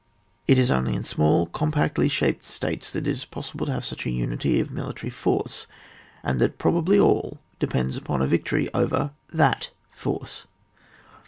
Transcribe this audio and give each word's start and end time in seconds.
It 0.47 0.57
is 0.57 0.71
only 0.71 0.95
in 0.95 1.03
small, 1.03 1.45
compactly 1.45 2.09
shaped 2.09 2.43
states 2.43 2.89
that 2.91 3.05
it 3.07 3.11
is 3.11 3.23
possible 3.23 3.67
to 3.67 3.71
have 3.73 3.85
such 3.85 4.07
a 4.07 4.09
tmity 4.09 4.59
of 4.59 4.71
military 4.71 5.11
force, 5.11 5.67
and 6.23 6.39
that 6.41 6.57
proba 6.57 6.83
bly 6.83 6.97
all 6.97 7.37
depends 7.59 7.95
upon 7.97 8.19
a 8.19 8.25
victory 8.25 8.67
over 8.73 9.11
that 9.31 9.69
force. 9.91 10.47